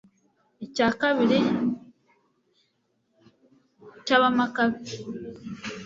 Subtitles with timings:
[0.65, 1.39] icya kabiri
[4.05, 4.79] cy'abamakabe,